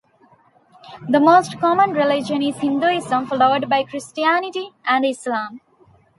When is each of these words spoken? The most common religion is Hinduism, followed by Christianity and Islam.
The 1.09 1.19
most 1.19 1.59
common 1.59 1.91
religion 1.91 2.41
is 2.41 2.57
Hinduism, 2.57 3.27
followed 3.27 3.69
by 3.69 3.83
Christianity 3.83 4.71
and 4.83 5.05
Islam. 5.05 5.61